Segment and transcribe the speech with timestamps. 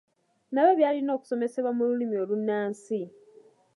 [0.53, 2.99] Nabyo byalina kusomesebwa mu Lulimi olunnansi.